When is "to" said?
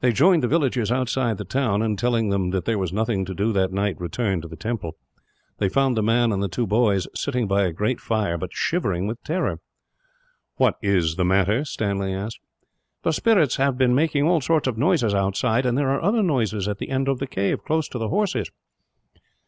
3.26-3.32, 4.42-4.48, 17.90-17.98